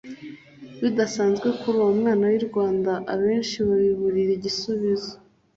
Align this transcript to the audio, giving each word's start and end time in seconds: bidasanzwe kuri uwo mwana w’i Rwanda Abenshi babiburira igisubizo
bidasanzwe 0.81 1.47
kuri 1.59 1.75
uwo 1.81 1.91
mwana 1.99 2.23
w’i 2.31 2.41
Rwanda 2.47 2.91
Abenshi 3.13 3.57
babiburira 3.67 4.31
igisubizo 4.37 5.13